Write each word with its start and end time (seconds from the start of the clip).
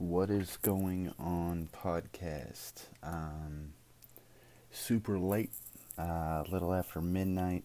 What 0.00 0.30
is 0.30 0.56
going 0.56 1.12
on, 1.18 1.68
podcast? 1.74 2.84
Um, 3.02 3.74
super 4.70 5.18
late, 5.18 5.50
uh, 5.98 6.42
a 6.42 6.46
little 6.50 6.72
after 6.72 7.02
midnight. 7.02 7.64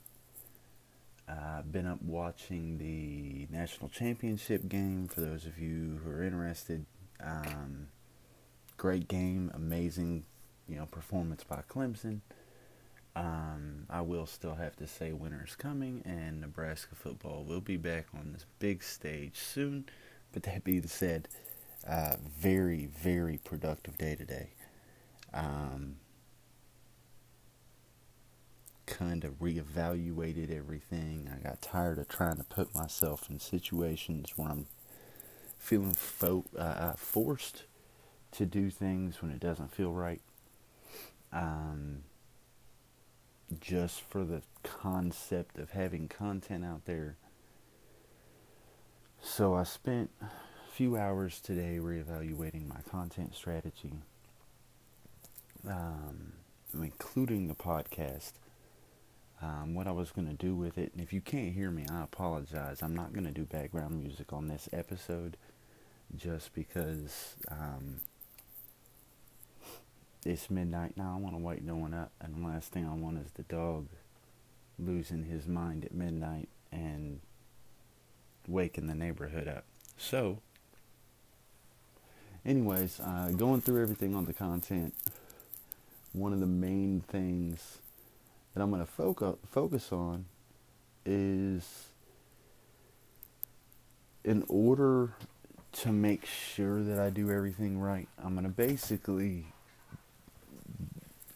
Uh, 1.30 1.62
been 1.62 1.86
up 1.88 2.02
watching 2.02 2.78
the 2.78 3.48
national 3.56 3.88
championship 3.88 4.68
game. 4.68 5.08
For 5.08 5.22
those 5.22 5.46
of 5.46 5.58
you 5.58 6.02
who 6.04 6.12
are 6.12 6.24
interested, 6.24 6.86
um, 7.24 7.88
great 8.76 9.08
game, 9.08 9.50
amazing, 9.56 10.26
you 10.68 10.76
know, 10.76 10.88
performance 10.88 11.46
by 11.46 11.64
Clemson. 11.70 12.20
Um, 13.16 13.86
I 13.90 14.02
will 14.02 14.26
still 14.26 14.56
have 14.56 14.76
to 14.76 14.88
say 14.88 15.14
winter's 15.14 15.56
coming, 15.56 16.02
and 16.04 16.42
Nebraska 16.42 16.96
football 16.96 17.46
will 17.46 17.62
be 17.62 17.78
back 17.78 18.08
on 18.14 18.34
this 18.34 18.46
big 18.60 18.84
stage 18.84 19.38
soon. 19.38 19.86
But 20.34 20.44
that 20.44 20.66
being 20.66 20.88
said, 20.88 21.30
uh, 21.88 22.16
very, 22.38 22.86
very 22.86 23.38
productive 23.38 23.98
day 23.98 24.16
today. 24.16 24.50
Um, 25.34 25.98
kind 28.86 29.24
of 29.24 29.40
reevaluated 29.40 30.56
everything. 30.56 31.30
I 31.34 31.44
got 31.48 31.62
tired 31.62 31.98
of 31.98 32.08
trying 32.08 32.38
to 32.38 32.44
put 32.44 32.74
myself 32.74 33.30
in 33.30 33.40
situations 33.40 34.34
where 34.36 34.50
I'm 34.50 34.68
feeling 35.58 35.94
fo- 35.94 36.46
uh, 36.58 36.62
uh 36.62 36.94
forced 36.94 37.64
to 38.32 38.46
do 38.46 38.70
things 38.70 39.22
when 39.22 39.32
it 39.32 39.40
doesn't 39.40 39.74
feel 39.74 39.92
right. 39.92 40.22
Um, 41.32 42.04
just 43.60 44.02
for 44.02 44.24
the 44.24 44.42
concept 44.64 45.58
of 45.58 45.72
having 45.72 46.08
content 46.08 46.66
out 46.66 46.86
there. 46.86 47.18
So 49.22 49.56
I 49.56 49.64
spent 49.64 50.12
few 50.76 50.98
hours 50.98 51.40
today 51.40 51.80
reevaluating 51.82 52.68
my 52.68 52.82
content 52.92 53.34
strategy, 53.34 53.94
um, 55.66 56.34
including 56.74 57.48
the 57.48 57.54
podcast. 57.54 58.34
Um, 59.42 59.74
what 59.74 59.88
I 59.88 59.92
was 59.92 60.12
going 60.12 60.28
to 60.28 60.34
do 60.34 60.54
with 60.54 60.78
it. 60.78 60.92
And 60.92 61.02
if 61.02 61.14
you 61.14 61.22
can't 61.22 61.54
hear 61.54 61.72
me, 61.72 61.86
I 61.90 62.04
apologize. 62.04 62.82
I'm 62.82 62.94
not 62.94 63.14
going 63.14 63.24
to 63.24 63.32
do 63.32 63.46
background 63.46 64.04
music 64.04 64.34
on 64.34 64.50
this 64.50 64.68
episode 64.74 65.38
just 66.14 66.54
because 66.54 67.38
um, 67.50 68.02
it's 70.26 70.50
midnight 70.50 70.98
now. 70.98 71.14
I 71.16 71.22
want 71.22 71.36
to 71.36 71.42
wake 71.42 71.64
no 71.64 71.78
one 71.78 71.94
up. 71.94 72.12
And 72.20 72.36
the 72.36 72.48
last 72.48 72.74
thing 72.74 72.86
I 72.86 72.96
want 72.96 73.20
is 73.26 73.32
the 73.32 73.44
dog 73.44 73.88
losing 74.78 75.24
his 75.24 75.48
mind 75.48 75.86
at 75.86 75.94
midnight 75.94 76.50
and 76.70 77.22
waking 78.46 78.88
the 78.88 78.96
neighborhood 78.96 79.48
up. 79.48 79.64
So, 79.98 80.40
anyways, 82.46 83.00
uh, 83.00 83.32
going 83.36 83.62
through 83.62 83.82
everything 83.82 84.16
on 84.16 84.26
the 84.26 84.34
content, 84.34 84.94
one 86.14 86.34
of 86.34 86.40
the 86.40 86.46
main 86.46 87.02
things 87.08 87.80
that 88.54 88.62
I'm 88.62 88.70
going 88.70 88.86
to 88.86 88.92
focus 88.92 89.36
focus 89.52 89.92
on 89.92 90.26
is 91.06 91.88
in 94.24 94.44
order 94.48 95.14
to 95.72 95.92
make 95.92 96.26
sure 96.26 96.82
that 96.84 97.00
I 97.00 97.10
do 97.10 97.32
everything 97.32 97.80
right, 97.80 98.08
I'm 98.24 98.34
going 98.34 98.46
to 98.46 98.50
basically 98.50 99.48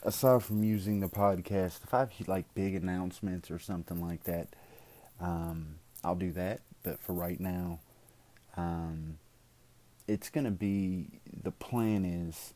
aside 0.04 0.44
from 0.44 0.64
using 0.64 1.00
the 1.00 1.08
podcast, 1.08 1.84
if 1.84 1.94
I 1.94 2.00
have 2.00 2.12
like 2.28 2.46
big 2.56 2.76
announcements 2.76 3.52
or 3.52 3.60
something 3.60 4.02
like 4.02 4.24
that, 4.24 4.48
um, 5.20 5.76
I'll 6.04 6.16
do 6.16 6.32
that. 6.34 6.62
But 6.84 7.00
for 7.00 7.14
right 7.14 7.40
now, 7.40 7.80
um, 8.56 9.18
it's 10.10 10.30
going 10.30 10.46
to 10.46 10.52
be 10.52 11.06
the 11.44 11.52
plan 11.52 12.04
is, 12.04 12.56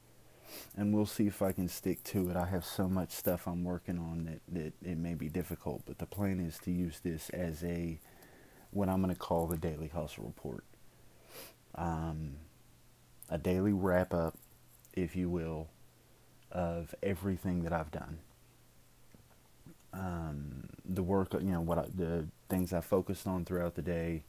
and 0.76 0.92
we'll 0.94 1.06
see 1.06 1.28
if 1.28 1.42
I 1.42 1.52
can 1.52 1.70
stick 1.70 2.04
to 2.06 2.30
it. 2.32 2.36
I 2.36 2.48
have 2.48 2.66
so 2.66 2.90
much 2.90 3.12
stuff 3.12 3.48
I'm 3.48 3.64
working 3.64 4.00
on 4.00 4.26
that, 4.26 4.42
that 4.82 4.90
it 4.90 4.98
may 4.98 5.14
be 5.14 5.30
difficult, 5.30 5.84
but 5.86 6.00
the 6.00 6.08
plan 6.08 6.40
is 6.40 6.58
to 6.60 6.72
use 6.72 7.00
this 7.00 7.30
as 7.30 7.64
a 7.64 8.00
what 8.72 8.90
I'm 8.90 9.04
going 9.04 9.14
to 9.14 9.20
call 9.20 9.46
the 9.46 9.58
daily 9.58 9.88
hustle 9.88 10.24
report. 10.26 10.64
Um, 11.76 12.38
a 13.30 13.38
daily 13.38 13.72
wrap 13.72 14.16
up, 14.16 14.36
if 14.94 15.16
you 15.16 15.30
will, 15.30 15.70
of 16.52 16.96
everything 17.04 17.64
that 17.64 17.74
I've 17.74 17.92
done. 17.92 18.18
Um, 19.94 20.70
the 20.84 21.04
work, 21.04 21.34
you 21.34 21.52
know, 21.52 21.62
what 21.62 21.78
I, 21.78 21.86
the 21.94 22.26
things 22.50 22.74
I 22.74 22.82
focused 22.82 23.28
on 23.28 23.46
throughout 23.46 23.76
the 23.76 23.84
day, 23.84 24.24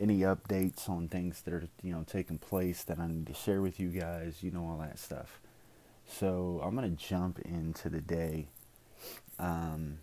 any 0.00 0.20
updates 0.20 0.88
on 0.88 1.08
things 1.08 1.42
that 1.42 1.54
are 1.54 1.68
you 1.82 1.92
know 1.92 2.04
taking 2.06 2.38
place 2.38 2.84
that 2.84 2.98
I 2.98 3.06
need 3.06 3.26
to 3.26 3.34
share 3.34 3.60
with 3.60 3.80
you 3.80 3.88
guys, 3.88 4.42
you 4.42 4.50
know 4.50 4.64
all 4.64 4.78
that 4.78 4.98
stuff. 4.98 5.40
So 6.06 6.60
I'm 6.64 6.74
gonna 6.74 6.90
jump 6.90 7.38
into 7.40 7.88
the 7.88 8.00
day 8.00 8.48
um, 9.38 9.98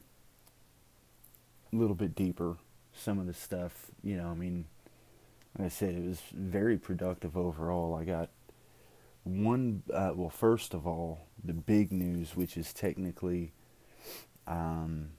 a 1.74 1.76
little 1.76 1.96
bit 1.96 2.16
deeper. 2.16 2.58
Some 2.94 3.20
of 3.20 3.28
the 3.28 3.34
stuff, 3.34 3.92
you 4.04 4.16
know, 4.16 4.30
I 4.30 4.36
mean, 4.36 4.66
like 5.58 5.66
I 5.66 5.70
said, 5.70 5.96
it 5.96 6.04
was 6.04 6.22
very 6.34 6.78
productive 6.78 7.36
overall. 7.36 7.96
I 7.96 8.06
got 8.06 8.30
one, 9.24 9.84
uh, 9.94 10.12
well, 10.16 10.30
first 10.30 10.74
of 10.74 10.88
all, 10.88 11.28
the 11.44 11.54
big 11.54 11.92
news, 11.92 12.36
which 12.36 12.56
is 12.56 12.72
technically, 12.72 13.52
um, 14.48 15.10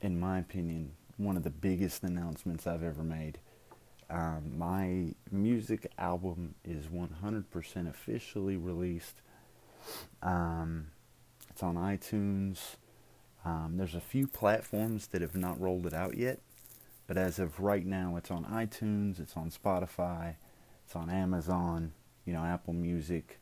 in 0.00 0.18
my 0.18 0.38
opinion, 0.38 0.92
one 1.16 1.36
of 1.36 1.42
the 1.42 1.50
biggest 1.50 2.02
announcements 2.02 2.66
I've 2.66 2.82
ever 2.82 3.02
made. 3.02 3.38
Um, 4.08 4.56
my 4.56 5.14
music 5.30 5.90
album 5.98 6.54
is 6.64 6.86
100% 6.86 7.88
officially 7.88 8.56
released. 8.56 9.16
Um, 10.22 10.88
it's 11.50 11.62
on 11.62 11.76
iTunes. 11.76 12.76
Um, 13.44 13.74
there's 13.76 13.94
a 13.94 14.00
few 14.00 14.26
platforms 14.26 15.08
that 15.08 15.22
have 15.22 15.36
not 15.36 15.60
rolled 15.60 15.86
it 15.86 15.94
out 15.94 16.16
yet, 16.16 16.40
but 17.06 17.16
as 17.16 17.38
of 17.38 17.60
right 17.60 17.86
now, 17.86 18.16
it's 18.16 18.30
on 18.30 18.44
iTunes, 18.44 19.20
it's 19.20 19.36
on 19.36 19.50
Spotify, 19.50 20.34
it's 20.84 20.96
on 20.96 21.10
Amazon, 21.10 21.92
you 22.24 22.32
know, 22.32 22.44
Apple 22.44 22.74
Music. 22.74 23.38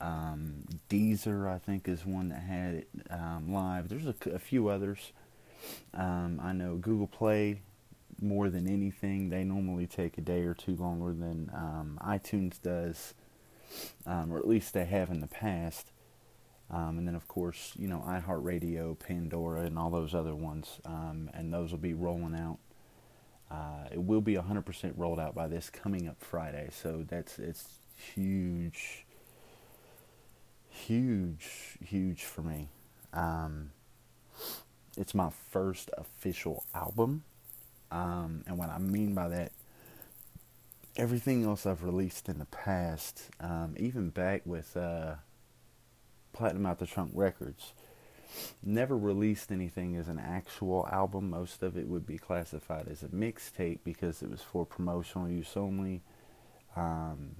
Um, 0.00 0.64
Deezer, 0.88 1.50
I 1.50 1.58
think, 1.58 1.88
is 1.88 2.06
one 2.06 2.28
that 2.28 2.42
had 2.42 2.74
it 2.74 2.88
um, 3.10 3.52
live. 3.52 3.88
There's 3.88 4.06
a, 4.06 4.14
a 4.32 4.38
few 4.38 4.68
others. 4.68 5.12
Um, 5.94 6.40
I 6.42 6.52
know 6.52 6.76
Google 6.76 7.06
Play 7.06 7.60
more 8.20 8.48
than 8.50 8.68
anything. 8.68 9.28
They 9.28 9.44
normally 9.44 9.86
take 9.86 10.18
a 10.18 10.20
day 10.20 10.42
or 10.42 10.54
two 10.54 10.76
longer 10.76 11.12
than 11.12 11.50
um, 11.54 11.98
iTunes 12.02 12.60
does, 12.60 13.14
um, 14.06 14.32
or 14.32 14.38
at 14.38 14.46
least 14.46 14.74
they 14.74 14.84
have 14.84 15.10
in 15.10 15.20
the 15.20 15.26
past. 15.26 15.92
Um, 16.70 16.98
and 16.98 17.08
then, 17.08 17.14
of 17.14 17.26
course, 17.28 17.72
you 17.78 17.88
know, 17.88 18.04
iHeartRadio, 18.06 18.98
Pandora, 18.98 19.62
and 19.62 19.78
all 19.78 19.90
those 19.90 20.14
other 20.14 20.34
ones. 20.34 20.80
Um, 20.84 21.30
and 21.32 21.52
those 21.52 21.70
will 21.70 21.78
be 21.78 21.94
rolling 21.94 22.34
out. 22.34 22.58
Uh, 23.50 23.88
it 23.90 24.02
will 24.02 24.20
be 24.20 24.34
100% 24.34 24.92
rolled 24.96 25.18
out 25.18 25.34
by 25.34 25.46
this 25.46 25.70
coming 25.70 26.06
up 26.06 26.16
Friday. 26.20 26.68
So 26.70 27.06
that's 27.08 27.38
it's 27.38 27.78
huge, 27.94 29.06
huge, 30.68 31.78
huge 31.82 32.24
for 32.24 32.42
me. 32.42 32.68
It's 34.98 35.14
my 35.14 35.30
first 35.50 35.90
official 35.96 36.64
album. 36.74 37.22
Um, 37.92 38.42
and 38.48 38.58
what 38.58 38.68
I 38.68 38.78
mean 38.78 39.14
by 39.14 39.28
that, 39.28 39.52
everything 40.96 41.44
else 41.44 41.66
I've 41.66 41.84
released 41.84 42.28
in 42.28 42.40
the 42.40 42.46
past, 42.46 43.30
um, 43.38 43.76
even 43.78 44.10
back 44.10 44.42
with 44.44 44.76
uh, 44.76 45.14
Platinum 46.32 46.66
Out 46.66 46.80
the 46.80 46.86
Trunk 46.86 47.12
Records, 47.14 47.74
never 48.60 48.98
released 48.98 49.52
anything 49.52 49.94
as 49.96 50.08
an 50.08 50.18
actual 50.18 50.88
album. 50.90 51.30
Most 51.30 51.62
of 51.62 51.78
it 51.78 51.86
would 51.86 52.04
be 52.04 52.18
classified 52.18 52.88
as 52.88 53.04
a 53.04 53.08
mixtape 53.08 53.78
because 53.84 54.20
it 54.20 54.30
was 54.30 54.42
for 54.42 54.66
promotional 54.66 55.28
use 55.28 55.52
only. 55.56 56.02
Um, 56.74 57.36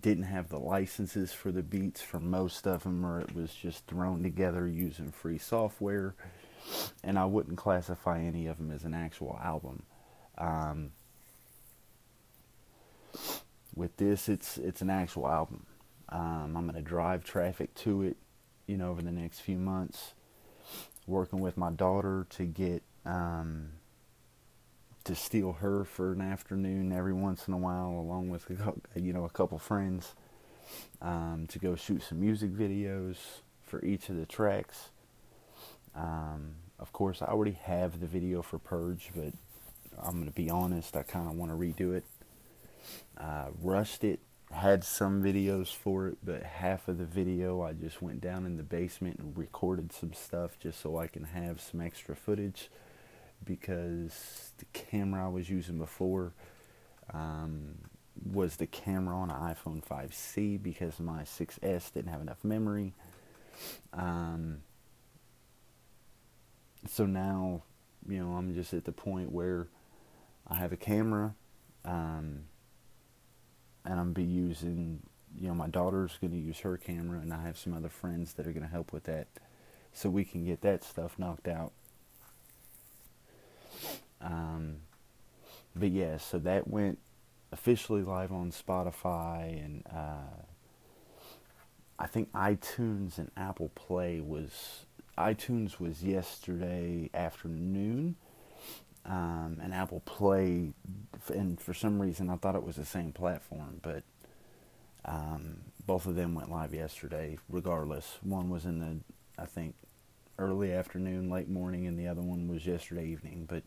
didn't 0.00 0.24
have 0.24 0.48
the 0.48 0.58
licenses 0.58 1.34
for 1.34 1.52
the 1.52 1.62
beats 1.62 2.00
for 2.00 2.18
most 2.18 2.66
of 2.66 2.82
them, 2.82 3.04
or 3.04 3.20
it 3.20 3.34
was 3.34 3.54
just 3.54 3.86
thrown 3.86 4.22
together 4.22 4.66
using 4.66 5.12
free 5.12 5.38
software 5.38 6.14
and 7.02 7.18
I 7.18 7.24
wouldn't 7.24 7.56
classify 7.56 8.20
any 8.20 8.46
of 8.46 8.58
them 8.58 8.70
as 8.70 8.84
an 8.84 8.94
actual 8.94 9.38
album. 9.42 9.82
Um, 10.38 10.90
with 13.74 13.96
this, 13.96 14.28
it's 14.28 14.58
it's 14.58 14.82
an 14.82 14.90
actual 14.90 15.28
album. 15.28 15.66
Um, 16.08 16.56
I'm 16.56 16.66
gonna 16.66 16.82
drive 16.82 17.24
traffic 17.24 17.74
to 17.76 18.02
it, 18.02 18.16
you 18.66 18.76
know, 18.76 18.90
over 18.90 19.02
the 19.02 19.12
next 19.12 19.40
few 19.40 19.58
months. 19.58 20.14
Working 21.06 21.40
with 21.40 21.56
my 21.56 21.70
daughter 21.70 22.26
to 22.30 22.44
get 22.44 22.82
um, 23.04 23.72
to 25.04 25.14
steal 25.14 25.52
her 25.54 25.84
for 25.84 26.12
an 26.12 26.22
afternoon 26.22 26.92
every 26.92 27.12
once 27.12 27.46
in 27.46 27.54
a 27.54 27.58
while, 27.58 27.90
along 27.90 28.30
with 28.30 28.46
you 28.94 29.12
know 29.12 29.24
a 29.24 29.30
couple 29.30 29.58
friends, 29.58 30.14
um, 31.02 31.46
to 31.48 31.58
go 31.58 31.74
shoot 31.74 32.02
some 32.02 32.20
music 32.20 32.50
videos 32.52 33.16
for 33.62 33.84
each 33.84 34.08
of 34.08 34.16
the 34.16 34.26
tracks. 34.26 34.90
Um, 35.94 36.56
of 36.78 36.92
course, 36.92 37.22
I 37.22 37.26
already 37.26 37.58
have 37.62 38.00
the 38.00 38.06
video 38.06 38.42
for 38.42 38.58
Purge, 38.58 39.10
but 39.14 39.32
I'm 40.02 40.14
going 40.14 40.26
to 40.26 40.32
be 40.32 40.50
honest, 40.50 40.96
I 40.96 41.02
kind 41.02 41.28
of 41.28 41.34
want 41.34 41.50
to 41.52 41.56
redo 41.56 41.94
it. 41.94 42.04
Uh, 43.16 43.46
rushed 43.62 44.04
it, 44.04 44.20
had 44.52 44.84
some 44.84 45.22
videos 45.22 45.74
for 45.74 46.08
it, 46.08 46.18
but 46.22 46.42
half 46.42 46.88
of 46.88 46.98
the 46.98 47.04
video 47.04 47.62
I 47.62 47.72
just 47.72 48.02
went 48.02 48.20
down 48.20 48.44
in 48.44 48.56
the 48.56 48.62
basement 48.62 49.18
and 49.18 49.36
recorded 49.36 49.92
some 49.92 50.12
stuff 50.12 50.58
just 50.58 50.80
so 50.80 50.98
I 50.98 51.06
can 51.06 51.24
have 51.24 51.60
some 51.60 51.80
extra 51.80 52.14
footage 52.14 52.68
because 53.44 54.52
the 54.58 54.66
camera 54.72 55.26
I 55.26 55.28
was 55.28 55.48
using 55.48 55.78
before 55.78 56.32
um, 57.12 57.78
was 58.30 58.56
the 58.56 58.66
camera 58.66 59.16
on 59.16 59.30
an 59.30 59.54
iPhone 59.54 59.84
5C 59.84 60.62
because 60.62 61.00
my 61.00 61.22
6S 61.22 61.92
didn't 61.92 62.10
have 62.10 62.20
enough 62.20 62.44
memory. 62.44 62.94
Um, 63.92 64.58
so 66.88 67.06
now, 67.06 67.62
you 68.08 68.22
know, 68.22 68.34
I'm 68.34 68.54
just 68.54 68.74
at 68.74 68.84
the 68.84 68.92
point 68.92 69.32
where 69.32 69.68
I 70.48 70.56
have 70.56 70.72
a 70.72 70.76
camera, 70.76 71.34
um, 71.84 72.44
and 73.84 74.00
I'm 74.00 74.12
be 74.12 74.22
using, 74.22 75.02
you 75.38 75.48
know, 75.48 75.54
my 75.54 75.68
daughter's 75.68 76.18
going 76.20 76.32
to 76.32 76.38
use 76.38 76.60
her 76.60 76.76
camera, 76.76 77.20
and 77.20 77.32
I 77.32 77.42
have 77.42 77.58
some 77.58 77.74
other 77.74 77.88
friends 77.88 78.34
that 78.34 78.46
are 78.46 78.52
going 78.52 78.62
to 78.62 78.68
help 78.68 78.92
with 78.92 79.04
that, 79.04 79.28
so 79.92 80.08
we 80.08 80.24
can 80.24 80.44
get 80.44 80.60
that 80.62 80.84
stuff 80.84 81.18
knocked 81.18 81.48
out. 81.48 81.72
Um, 84.20 84.76
but 85.76 85.90
yeah, 85.90 86.16
so 86.16 86.38
that 86.38 86.68
went 86.68 86.98
officially 87.52 88.02
live 88.02 88.32
on 88.32 88.50
Spotify 88.50 89.64
and 89.64 89.84
uh, 89.86 90.42
I 91.98 92.06
think 92.06 92.32
iTunes 92.32 93.18
and 93.18 93.30
Apple 93.36 93.70
Play 93.74 94.20
was 94.20 94.86
iTunes 95.16 95.78
was 95.78 96.02
yesterday 96.02 97.10
afternoon, 97.14 98.16
um, 99.06 99.58
and 99.62 99.72
Apple 99.72 100.00
Play, 100.00 100.72
and 101.28 101.60
for 101.60 101.74
some 101.74 102.00
reason 102.00 102.30
I 102.30 102.36
thought 102.36 102.54
it 102.56 102.64
was 102.64 102.76
the 102.76 102.84
same 102.84 103.12
platform, 103.12 103.80
but 103.82 104.02
um, 105.04 105.58
both 105.86 106.06
of 106.06 106.16
them 106.16 106.34
went 106.34 106.50
live 106.50 106.74
yesterday. 106.74 107.38
Regardless, 107.48 108.18
one 108.22 108.48
was 108.48 108.64
in 108.64 108.80
the 108.80 108.96
I 109.40 109.46
think 109.46 109.74
early 110.38 110.72
afternoon, 110.72 111.30
late 111.30 111.48
morning, 111.48 111.86
and 111.86 111.98
the 111.98 112.08
other 112.08 112.22
one 112.22 112.48
was 112.48 112.66
yesterday 112.66 113.06
evening. 113.06 113.46
But 113.48 113.62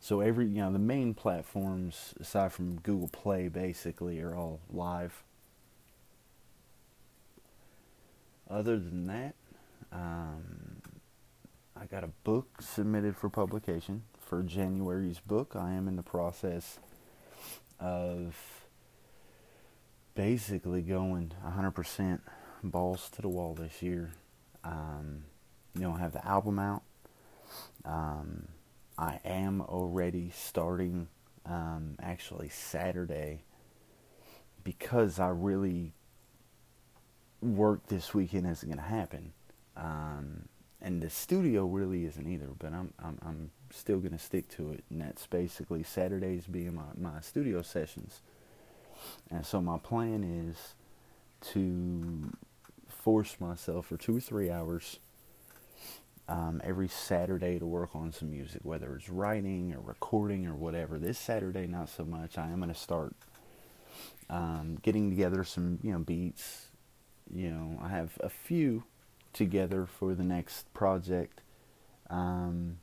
so 0.00 0.20
every 0.20 0.46
you 0.46 0.62
know 0.62 0.72
the 0.72 0.78
main 0.78 1.14
platforms 1.14 2.14
aside 2.20 2.52
from 2.52 2.80
Google 2.80 3.08
Play 3.08 3.48
basically 3.48 4.20
are 4.20 4.34
all 4.34 4.60
live. 4.72 5.22
Other 8.48 8.78
than 8.78 9.06
that, 9.06 9.34
um, 9.96 10.82
I 11.74 11.86
got 11.86 12.04
a 12.04 12.10
book 12.24 12.60
submitted 12.60 13.16
for 13.16 13.30
publication 13.30 14.02
for 14.18 14.42
January's 14.42 15.20
book. 15.20 15.54
I 15.56 15.72
am 15.72 15.88
in 15.88 15.96
the 15.96 16.02
process 16.02 16.78
of 17.80 18.36
basically 20.14 20.82
going 20.82 21.32
100% 21.46 22.20
balls 22.62 23.08
to 23.10 23.22
the 23.22 23.28
wall 23.28 23.54
this 23.54 23.82
year. 23.82 24.12
Um, 24.64 25.24
you 25.74 25.82
know, 25.82 25.94
I 25.94 26.00
have 26.00 26.12
the 26.12 26.26
album 26.26 26.58
out. 26.58 26.82
Um, 27.84 28.48
I 28.98 29.20
am 29.24 29.60
already 29.60 30.30
starting 30.34 31.08
um, 31.46 31.96
actually 32.02 32.48
Saturday 32.48 33.44
because 34.64 35.18
I 35.18 35.28
really 35.28 35.92
work 37.40 37.86
this 37.86 38.12
weekend 38.12 38.46
isn't 38.46 38.68
going 38.68 38.82
to 38.82 38.88
happen. 38.88 39.32
Um, 39.76 40.48
and 40.80 41.02
the 41.02 41.10
studio 41.10 41.64
really 41.64 42.04
isn't 42.04 42.26
either, 42.26 42.48
but 42.58 42.72
I'm 42.72 42.92
I'm, 43.02 43.18
I'm 43.22 43.50
still 43.70 43.98
going 43.98 44.12
to 44.12 44.18
stick 44.18 44.48
to 44.56 44.72
it, 44.72 44.84
and 44.90 45.00
that's 45.00 45.26
basically 45.26 45.82
Saturdays 45.82 46.46
being 46.46 46.74
my, 46.74 46.82
my 46.96 47.20
studio 47.20 47.62
sessions. 47.62 48.20
And 49.30 49.44
so 49.44 49.60
my 49.60 49.78
plan 49.78 50.22
is 50.48 50.74
to 51.52 52.32
force 52.88 53.36
myself 53.40 53.86
for 53.86 53.96
two 53.96 54.16
or 54.16 54.20
three 54.20 54.50
hours 54.50 54.98
um, 56.28 56.60
every 56.64 56.88
Saturday 56.88 57.58
to 57.58 57.66
work 57.66 57.90
on 57.94 58.12
some 58.12 58.30
music, 58.30 58.60
whether 58.64 58.96
it's 58.96 59.08
writing 59.08 59.74
or 59.74 59.80
recording 59.80 60.46
or 60.46 60.54
whatever. 60.54 60.98
This 60.98 61.18
Saturday, 61.18 61.66
not 61.66 61.88
so 61.88 62.04
much. 62.04 62.36
I 62.38 62.48
am 62.50 62.56
going 62.56 62.72
to 62.72 62.78
start 62.78 63.14
um, 64.28 64.78
getting 64.82 65.10
together 65.10 65.44
some, 65.44 65.78
you 65.82 65.92
know, 65.92 65.98
beats. 65.98 66.66
You 67.32 67.50
know, 67.50 67.80
I 67.82 67.88
have 67.88 68.18
a 68.20 68.28
few 68.28 68.84
together 69.36 69.86
for 69.86 70.14
the 70.14 70.24
next 70.24 70.72
project. 70.74 71.42
Um, 72.08 72.78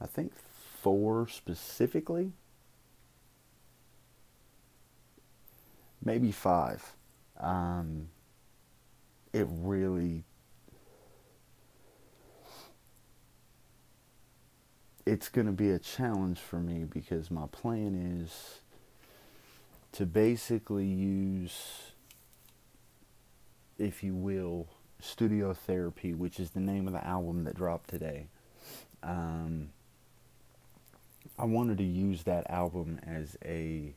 I 0.00 0.06
think 0.06 0.32
four 0.80 1.26
specifically, 1.28 2.32
maybe 6.04 6.30
five. 6.32 6.94
Um, 7.38 8.08
it 9.32 9.46
really 9.50 10.24
it's 15.08 15.28
going 15.28 15.46
to 15.46 15.52
be 15.52 15.70
a 15.70 15.78
challenge 15.78 16.38
for 16.38 16.60
me 16.60 16.84
because 16.84 17.30
my 17.30 17.46
plan 17.50 18.20
is 18.22 18.60
to 19.92 20.04
basically 20.04 20.86
use, 20.86 21.92
if 23.78 24.02
you 24.02 24.14
will, 24.14 24.66
studio 25.00 25.54
therapy, 25.54 26.12
which 26.12 26.40
is 26.40 26.50
the 26.50 26.60
name 26.60 26.86
of 26.86 26.92
the 26.92 27.06
album 27.06 27.44
that 27.44 27.54
dropped 27.54 27.88
today. 27.88 28.26
Um, 29.02 29.70
I 31.38 31.44
wanted 31.44 31.78
to 31.78 31.84
use 31.84 32.24
that 32.24 32.50
album 32.50 33.00
as 33.06 33.36
a 33.44 33.94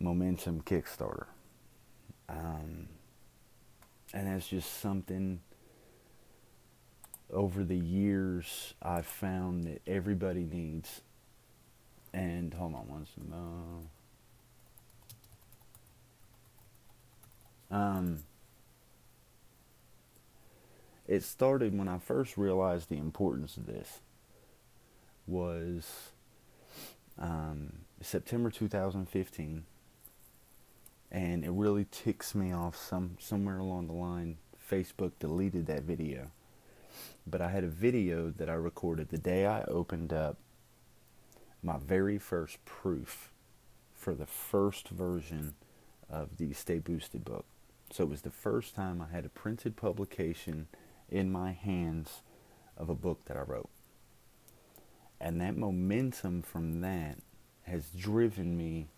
momentum 0.00 0.62
Kickstarter. 0.62 1.26
Um, 2.28 2.88
and 4.12 4.26
that's 4.26 4.48
just 4.48 4.80
something 4.80 5.40
over 7.32 7.62
the 7.62 7.76
years 7.76 8.74
I've 8.82 9.06
found 9.06 9.64
that 9.64 9.82
everybody 9.86 10.44
needs. 10.44 11.02
And 12.12 12.52
hold 12.54 12.74
on 12.74 12.88
one 12.88 13.06
second. 13.06 13.88
Um, 17.70 18.20
it 21.06 21.22
started 21.22 21.76
when 21.76 21.88
I 21.88 21.98
first 21.98 22.36
realized 22.36 22.88
the 22.88 22.98
importance 22.98 23.56
of 23.56 23.66
this. 23.66 24.00
Was 25.26 26.10
um, 27.18 27.72
September 28.00 28.50
2015, 28.50 29.64
and 31.10 31.44
it 31.44 31.50
really 31.50 31.86
ticks 31.90 32.34
me 32.34 32.52
off. 32.52 32.76
Some 32.76 33.18
somewhere 33.20 33.58
along 33.58 33.88
the 33.88 33.92
line, 33.92 34.38
Facebook 34.70 35.12
deleted 35.18 35.66
that 35.66 35.82
video 35.82 36.30
but 37.26 37.40
I 37.40 37.50
had 37.50 37.64
a 37.64 37.68
video 37.68 38.30
that 38.30 38.48
I 38.48 38.54
recorded 38.54 39.08
the 39.08 39.18
day 39.18 39.46
I 39.46 39.62
opened 39.62 40.12
up 40.12 40.36
my 41.62 41.76
very 41.78 42.18
first 42.18 42.64
proof 42.64 43.30
for 43.94 44.14
the 44.14 44.26
first 44.26 44.88
version 44.88 45.54
of 46.08 46.36
the 46.38 46.52
Stay 46.52 46.78
Boosted 46.78 47.24
book. 47.24 47.44
So 47.90 48.04
it 48.04 48.10
was 48.10 48.22
the 48.22 48.30
first 48.30 48.74
time 48.74 49.00
I 49.00 49.14
had 49.14 49.24
a 49.24 49.30
printed 49.30 49.76
publication 49.76 50.68
in 51.08 51.32
my 51.32 51.52
hands 51.52 52.22
of 52.76 52.88
a 52.88 52.94
book 52.94 53.24
that 53.26 53.36
I 53.36 53.40
wrote. 53.40 53.70
And 55.20 55.40
that 55.40 55.56
momentum 55.56 56.42
from 56.42 56.80
that 56.82 57.18
has 57.62 57.90
driven 57.90 58.56
me, 58.56 58.88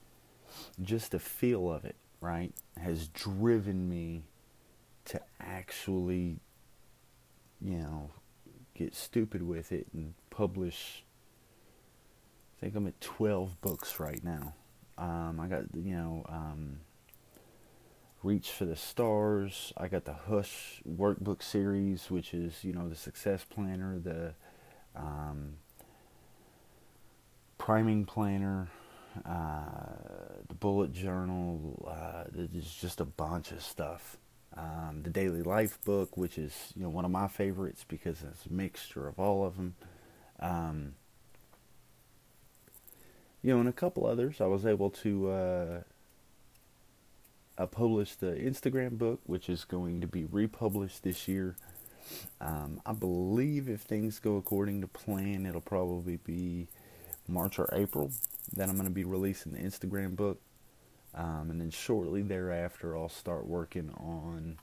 just 0.83 1.13
the 1.13 1.19
feel 1.19 1.73
of 1.73 1.85
it, 1.85 1.97
right, 2.21 2.53
has 2.77 3.09
driven 3.09 3.89
me 3.89 4.25
to 5.07 5.21
actually, 5.41 6.41
you 7.61 7.79
know, 7.79 8.11
get 8.75 8.95
stupid 8.95 9.43
with 9.43 9.73
it 9.73 9.87
and 9.95 10.15
publish. 10.29 11.05
I 12.59 12.61
think 12.61 12.75
I'm 12.77 12.87
at 12.87 13.01
12 13.01 13.61
books 13.61 13.99
right 13.99 14.23
now. 14.23 14.55
Um, 14.99 15.41
I 15.41 15.47
got, 15.47 15.63
you 15.75 15.97
know, 15.97 16.27
um, 16.29 16.81
Reach 18.23 18.51
for 18.51 18.65
the 18.65 18.77
Stars. 18.77 19.73
I 19.77 19.89
got 19.89 20.05
the 20.05 20.13
Hush 20.13 20.83
workbook 20.89 21.43
series, 21.43 22.11
which 22.11 22.35
is, 22.35 22.63
you 22.63 22.73
know, 22.73 22.89
the 22.89 22.97
Success 22.97 23.45
Planner, 23.49 23.99
the 23.99 24.35
um, 24.95 25.55
Priming 27.57 28.05
Planner, 28.05 28.69
uh, 29.25 30.41
the 30.49 30.55
Bullet 30.55 30.93
Journal. 30.93 31.89
Uh, 31.89 32.25
there's 32.31 32.75
just 32.75 33.01
a 33.01 33.07
bunch 33.07 33.53
of 33.53 33.63
stuff 33.63 34.19
um, 34.57 35.03
the 35.03 35.11
Daily 35.11 35.43
Life 35.43 35.83
book, 35.85 36.17
which 36.17 36.39
is 36.39 36.73
you 36.77 36.83
know 36.83 36.89
one 36.89 37.05
of 37.05 37.11
my 37.11 37.29
favorites 37.29 37.85
because 37.87 38.23
it's 38.23 38.47
a 38.47 38.53
mixture 38.53 39.07
of 39.07 39.19
all 39.19 39.45
of 39.45 39.57
them. 39.57 39.75
Um, 40.41 40.95
you 43.43 43.55
know, 43.55 43.61
and 43.61 43.69
a 43.69 43.73
couple 43.73 44.07
others. 44.07 44.41
I 44.41 44.47
was 44.47 44.67
able 44.67 44.91
to 44.91 45.31
uh, 45.31 45.81
I 47.61 47.67
published 47.67 48.21
the 48.21 48.33
Instagram 48.33 48.97
book, 48.97 49.21
which 49.27 49.51
is 49.51 49.67
going 49.67 50.01
to 50.01 50.07
be 50.07 50.25
republished 50.25 51.03
this 51.03 51.29
year. 51.29 51.57
Um, 52.41 52.81
I 52.87 52.93
believe 52.93 53.69
if 53.69 53.83
things 53.83 54.19
go 54.19 54.37
according 54.37 54.81
to 54.81 54.87
plan, 54.87 55.45
it'll 55.45 55.61
probably 55.61 56.17
be 56.17 56.69
March 57.29 57.59
or 57.59 57.69
April 57.73 58.13
that 58.57 58.71
I'm 58.71 58.77
going 58.77 58.87
to 58.87 58.91
be 58.91 59.05
releasing 59.05 59.53
the 59.53 59.59
Instagram 59.59 60.17
book. 60.17 60.41
Um, 61.15 61.51
and 61.51 61.61
then 61.61 61.71
shortly 61.71 62.23
thereafter, 62.23 62.97
I'll 62.97 63.11
start 63.11 63.47
working 63.47 63.91
on 63.99 64.57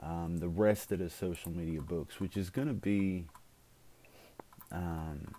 um, 0.00 0.38
the 0.38 0.48
rest 0.48 0.90
of 0.90 0.98
the 0.98 1.08
social 1.08 1.52
media 1.52 1.80
books, 1.82 2.18
which 2.18 2.36
is 2.36 2.50
going 2.50 2.68
to 2.68 2.74
be 2.74 3.26
um, 4.72 5.34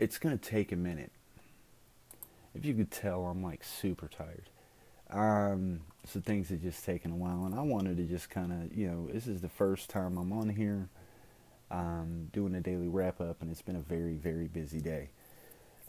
it's 0.00 0.18
going 0.18 0.36
to 0.36 0.50
take 0.50 0.72
a 0.72 0.76
minute. 0.76 1.12
If 2.54 2.64
you 2.64 2.74
could 2.74 2.90
tell, 2.90 3.26
I'm 3.26 3.44
like 3.44 3.62
super 3.62 4.08
tired. 4.08 4.48
Um, 5.10 5.80
so 6.06 6.20
things 6.20 6.48
have 6.48 6.62
just 6.62 6.84
taken 6.84 7.12
a 7.12 7.16
while, 7.16 7.44
and 7.44 7.54
I 7.54 7.60
wanted 7.60 7.98
to 7.98 8.04
just 8.04 8.30
kind 8.30 8.52
of, 8.52 8.76
you 8.76 8.88
know, 8.88 9.08
this 9.12 9.26
is 9.26 9.42
the 9.42 9.48
first 9.48 9.90
time 9.90 10.16
I'm 10.16 10.32
on 10.32 10.48
here 10.48 10.88
um, 11.70 12.28
doing 12.32 12.54
a 12.54 12.60
daily 12.60 12.88
wrap 12.88 13.20
up, 13.20 13.42
and 13.42 13.50
it's 13.50 13.62
been 13.62 13.76
a 13.76 13.80
very, 13.80 14.14
very 14.14 14.48
busy 14.48 14.80
day. 14.80 15.10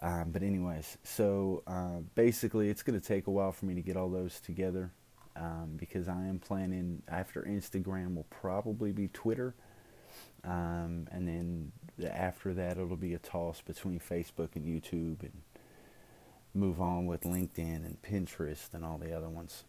Um, 0.02 0.32
but 0.32 0.44
anyways, 0.44 0.98
so 1.04 1.64
uh, 1.66 2.02
basically, 2.16 2.70
it's 2.70 2.84
going 2.84 3.00
to 3.00 3.06
take 3.06 3.28
a 3.28 3.32
while 3.32 3.52
for 3.52 3.66
me 3.66 3.76
to 3.76 3.82
get 3.82 3.96
all 3.96 4.10
those 4.10 4.40
together 4.40 4.92
um, 5.36 5.78
because 5.78 6.08
I 6.08 6.26
am 6.26 6.40
planning 6.40 7.02
after 7.08 7.44
Instagram 7.44 8.16
will 8.16 8.28
probably 8.30 8.92
be 8.92 9.08
Twitter, 9.08 9.54
um, 10.44 11.08
and 11.12 11.28
then 11.28 11.72
after 12.10 12.54
that 12.54 12.78
it'll 12.78 12.96
be 12.96 13.14
a 13.14 13.20
toss 13.20 13.62
between 13.62 14.00
Facebook 14.00 14.56
and 14.56 14.66
YouTube, 14.66 15.22
and 15.22 15.42
move 16.54 16.82
on 16.82 17.06
with 17.06 17.22
LinkedIn 17.22 17.86
and 17.86 18.02
Pinterest 18.02 18.74
and 18.74 18.84
all 18.84 18.98
the 18.98 19.16
other 19.16 19.30
ones. 19.30 19.64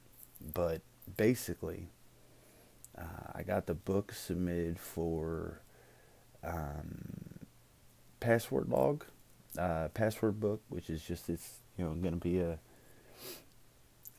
But 0.55 0.83
basically, 1.17 1.89
uh, 2.99 3.33
I 3.35 3.43
got 3.43 3.67
the 3.67 3.75
book 3.75 4.13
submitted 4.13 4.79
for 4.79 5.61
um, 6.45 7.47
password 8.21 8.69
log, 8.69 9.05
uh, 9.59 9.89
password 9.89 10.41
book, 10.41 10.63
which 10.69 10.91
is 10.91 11.03
just 11.03 11.29
it's 11.29 11.59
you 11.77 11.85
know 11.85 11.93
going 11.95 12.15
to 12.15 12.21
be 12.21 12.41
a 12.41 12.59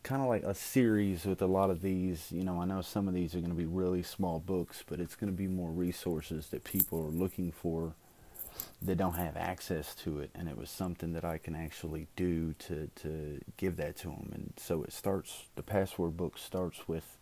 kind 0.04 0.22
of 0.22 0.28
like 0.28 0.44
a 0.44 0.54
series 0.54 1.26
with 1.26 1.42
a 1.42 1.48
lot 1.48 1.70
of 1.70 1.82
these. 1.82 2.32
You 2.32 2.44
know, 2.44 2.62
I 2.62 2.66
know 2.66 2.82
some 2.82 3.08
of 3.08 3.14
these 3.14 3.34
are 3.34 3.40
going 3.40 3.52
to 3.52 3.58
be 3.58 3.66
really 3.66 4.04
small 4.04 4.40
books, 4.40 4.84
but 4.86 5.00
it's 5.00 5.16
going 5.16 5.32
to 5.32 5.38
be 5.38 5.48
more 5.48 5.70
resources 5.70 6.48
that 6.48 6.64
people 6.64 7.00
are 7.00 7.10
looking 7.10 7.52
for 7.52 7.96
that 8.82 8.98
don't 8.98 9.16
have 9.16 9.36
access 9.36 9.96
to 9.96 10.20
it, 10.20 10.30
and 10.36 10.48
it 10.48 10.56
was 10.56 10.70
something 10.70 11.14
that 11.14 11.26
I 11.26 11.40
can 11.40 11.56
actually 11.56 12.08
do 12.16 12.54
to 12.60 12.90
to 12.98 13.42
give 13.58 13.78
that 13.78 13.98
to 13.98 14.10
them. 14.10 14.30
And 14.34 14.54
so 14.58 14.84
it 14.84 14.94
starts. 14.94 15.46
The 15.56 15.64
password 15.64 16.18
book 16.18 16.38
starts 16.38 16.88
with 16.88 17.18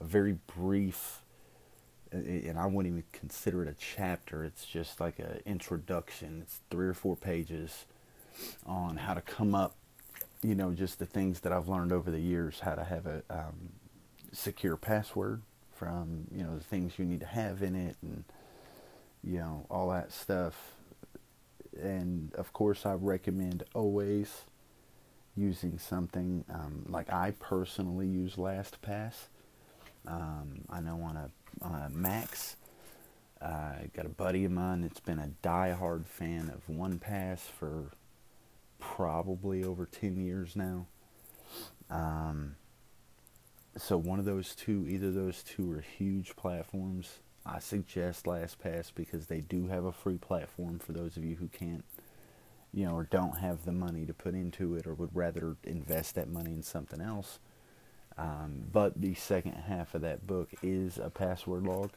a 0.00 0.04
very 0.04 0.38
brief 0.46 1.22
and 2.12 2.58
I 2.58 2.66
wouldn't 2.66 2.92
even 2.92 3.04
consider 3.12 3.62
it 3.62 3.68
a 3.68 3.74
chapter. 3.74 4.44
It's 4.44 4.64
just 4.64 5.00
like 5.00 5.18
an 5.18 5.40
introduction. 5.44 6.40
It's 6.42 6.60
three 6.70 6.86
or 6.86 6.94
four 6.94 7.16
pages 7.16 7.84
on 8.64 8.96
how 8.96 9.14
to 9.14 9.20
come 9.20 9.54
up, 9.54 9.74
you 10.42 10.54
know, 10.54 10.72
just 10.72 10.98
the 10.98 11.06
things 11.06 11.40
that 11.40 11.52
I've 11.52 11.68
learned 11.68 11.92
over 11.92 12.10
the 12.10 12.20
years, 12.20 12.60
how 12.60 12.74
to 12.74 12.84
have 12.84 13.06
a 13.06 13.22
um, 13.30 13.70
secure 14.32 14.76
password 14.76 15.42
from, 15.74 16.26
you 16.34 16.42
know, 16.42 16.56
the 16.56 16.64
things 16.64 16.98
you 16.98 17.04
need 17.04 17.20
to 17.20 17.26
have 17.26 17.62
in 17.62 17.74
it 17.74 17.96
and, 18.02 18.24
you 19.22 19.38
know, 19.38 19.66
all 19.70 19.90
that 19.90 20.12
stuff. 20.12 20.72
And 21.80 22.34
of 22.34 22.52
course, 22.52 22.86
I 22.86 22.94
recommend 22.94 23.64
always 23.74 24.42
using 25.36 25.78
something 25.78 26.44
um, 26.48 26.86
like 26.88 27.12
I 27.12 27.32
personally 27.38 28.06
use 28.06 28.36
LastPass. 28.36 29.14
Um, 30.06 30.62
I 30.70 30.80
know 30.80 31.00
on 31.02 31.16
a 31.16 31.30
uh, 31.62 31.88
Max. 31.90 32.56
I 33.40 33.90
got 33.94 34.06
a 34.06 34.10
buddy 34.10 34.44
of 34.44 34.52
mine 34.52 34.82
that's 34.82 35.00
been 35.00 35.18
a 35.18 35.28
die-hard 35.42 36.06
fan 36.06 36.50
of 36.54 36.68
One 36.74 36.98
Pass 36.98 37.42
for 37.42 37.90
probably 38.94 39.64
over 39.64 39.86
10 39.86 40.16
years 40.16 40.54
now. 40.54 40.86
Um, 41.90 42.56
so 43.76 43.98
one 43.98 44.18
of 44.18 44.24
those 44.24 44.54
two, 44.54 44.86
either 44.88 45.10
those 45.10 45.42
two 45.42 45.70
are 45.72 45.80
huge 45.80 46.36
platforms. 46.36 47.18
I 47.44 47.58
suggest 47.58 48.24
LastPass 48.24 48.92
because 48.94 49.26
they 49.26 49.40
do 49.40 49.68
have 49.68 49.84
a 49.84 49.92
free 49.92 50.18
platform 50.18 50.78
for 50.78 50.92
those 50.92 51.16
of 51.16 51.24
you 51.24 51.36
who 51.36 51.48
can't, 51.48 51.84
you 52.72 52.86
know, 52.86 52.94
or 52.94 53.04
don't 53.04 53.38
have 53.38 53.64
the 53.64 53.72
money 53.72 54.06
to 54.06 54.14
put 54.14 54.34
into 54.34 54.74
it 54.76 54.86
or 54.86 54.94
would 54.94 55.14
rather 55.14 55.56
invest 55.64 56.14
that 56.14 56.28
money 56.28 56.52
in 56.52 56.62
something 56.62 57.00
else. 57.00 57.38
Um, 58.18 58.64
but 58.72 59.00
the 59.00 59.14
second 59.14 59.52
half 59.52 59.94
of 59.94 60.00
that 60.02 60.26
book 60.26 60.50
is 60.62 60.98
a 60.98 61.10
password 61.10 61.64
log. 61.64 61.90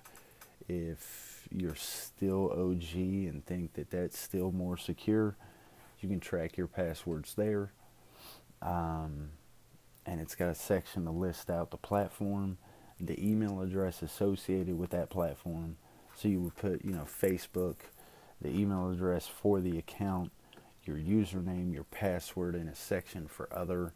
If 0.67 1.47
you're 1.49 1.75
still 1.75 2.51
OG 2.51 2.93
and 2.93 3.43
think 3.45 3.73
that 3.73 3.89
that's 3.89 4.19
still 4.19 4.51
more 4.51 4.77
secure, 4.77 5.35
you 6.01 6.09
can 6.09 6.19
track 6.19 6.57
your 6.57 6.67
passwords 6.67 7.33
there. 7.35 7.71
Um, 8.61 9.29
and 10.05 10.19
it's 10.19 10.35
got 10.35 10.49
a 10.49 10.55
section 10.55 11.05
to 11.05 11.11
list 11.11 11.49
out 11.49 11.71
the 11.71 11.77
platform, 11.77 12.57
the 12.99 13.19
email 13.23 13.61
address 13.61 14.01
associated 14.01 14.77
with 14.77 14.89
that 14.91 15.09
platform. 15.09 15.77
So 16.15 16.27
you 16.27 16.41
would 16.41 16.55
put, 16.55 16.83
you 16.83 16.91
know, 16.91 17.05
Facebook, 17.05 17.75
the 18.41 18.49
email 18.49 18.89
address 18.89 19.27
for 19.27 19.61
the 19.61 19.77
account, 19.77 20.31
your 20.83 20.97
username, 20.97 21.73
your 21.73 21.83
password, 21.83 22.55
in 22.55 22.67
a 22.67 22.75
section 22.75 23.27
for 23.27 23.47
other 23.51 23.93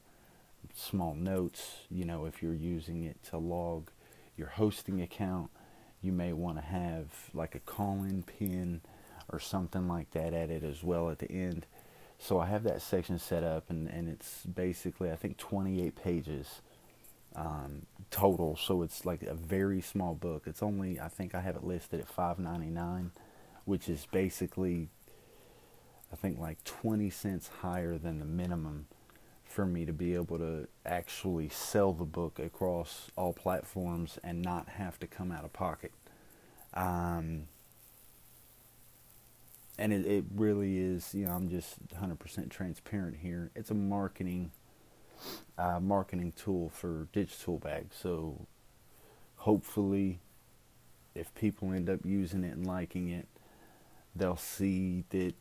small 0.73 1.15
notes. 1.15 1.77
You 1.89 2.05
know, 2.05 2.25
if 2.25 2.41
you're 2.41 2.53
using 2.53 3.03
it 3.03 3.21
to 3.29 3.37
log 3.37 3.89
your 4.37 4.47
hosting 4.47 5.01
account, 5.01 5.49
you 6.01 6.11
may 6.11 6.33
want 6.33 6.57
to 6.57 6.63
have 6.63 7.07
like 7.33 7.55
a 7.55 7.59
call-in 7.59 8.23
pin 8.23 8.81
or 9.31 9.39
something 9.39 9.87
like 9.87 10.11
that 10.11 10.33
at 10.33 10.49
it 10.49 10.63
as 10.63 10.83
well 10.83 11.09
at 11.09 11.19
the 11.19 11.31
end. 11.31 11.65
So 12.23 12.39
I 12.39 12.45
have 12.45 12.63
that 12.63 12.81
section 12.81 13.19
set 13.19 13.43
up, 13.43 13.69
and, 13.69 13.89
and 13.89 14.07
it's 14.07 14.45
basically 14.45 15.11
I 15.11 15.17
think 15.17 15.35
28 15.35 15.93
pages 16.01 16.61
um, 17.35 17.85
total. 18.11 18.55
So 18.55 18.81
it's 18.81 19.05
like 19.05 19.23
a 19.23 19.33
very 19.33 19.81
small 19.81 20.15
book. 20.15 20.43
It's 20.45 20.63
only 20.63 21.01
I 21.01 21.09
think 21.09 21.35
I 21.35 21.41
have 21.41 21.57
it 21.57 21.65
listed 21.65 21.99
at 21.99 22.07
5.99, 22.07 23.09
which 23.65 23.89
is 23.89 24.07
basically 24.09 24.87
I 26.13 26.15
think 26.15 26.39
like 26.39 26.63
20 26.63 27.09
cents 27.09 27.49
higher 27.61 27.97
than 27.97 28.19
the 28.19 28.25
minimum 28.25 28.85
for 29.43 29.65
me 29.65 29.83
to 29.83 29.91
be 29.91 30.15
able 30.15 30.37
to 30.37 30.69
actually 30.85 31.49
sell 31.49 31.91
the 31.91 32.05
book 32.05 32.39
across 32.39 33.11
all 33.17 33.33
platforms 33.33 34.17
and 34.23 34.41
not 34.41 34.69
have 34.69 34.97
to 34.99 35.07
come 35.07 35.29
out 35.29 35.43
of 35.43 35.51
pocket. 35.51 35.91
Um, 36.73 37.47
and 39.77 39.91
it, 39.91 40.05
it 40.05 40.25
really 40.35 40.77
is, 40.77 41.13
you 41.13 41.25
know, 41.25 41.31
I'm 41.31 41.49
just 41.49 41.87
100% 41.87 42.49
transparent 42.49 43.17
here. 43.17 43.51
It's 43.55 43.71
a 43.71 43.75
marketing 43.75 44.51
uh, 45.57 45.79
marketing 45.79 46.33
tool 46.35 46.69
for 46.69 47.07
Digital 47.13 47.57
Bag. 47.57 47.87
So 47.91 48.47
hopefully, 49.37 50.19
if 51.15 51.33
people 51.35 51.71
end 51.71 51.89
up 51.89 52.05
using 52.05 52.43
it 52.43 52.55
and 52.55 52.65
liking 52.65 53.09
it, 53.09 53.27
they'll 54.15 54.35
see 54.35 55.03
that 55.09 55.33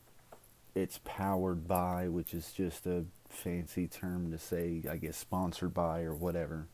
it's 0.75 1.01
powered 1.05 1.67
by, 1.67 2.09
which 2.09 2.33
is 2.35 2.53
just 2.53 2.87
a 2.87 3.05
fancy 3.29 3.87
term 3.87 4.31
to 4.31 4.39
say, 4.39 4.83
I 4.89 4.97
guess, 4.97 5.17
sponsored 5.17 5.75
by 5.75 6.03
or 6.03 6.15
whatever, 6.15 6.69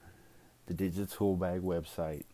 the 0.67 0.75
Digital 0.75 1.37
Bag 1.37 1.63
website. 1.63 2.25